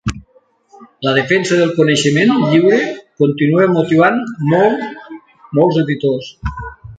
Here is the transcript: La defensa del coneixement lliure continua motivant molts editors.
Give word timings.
La 1.07 1.11
defensa 1.17 1.59
del 1.59 1.73
coneixement 1.75 2.33
lliure 2.53 2.79
continua 3.25 3.69
motivant 3.77 4.19
molts 4.55 5.79
editors. 5.85 6.35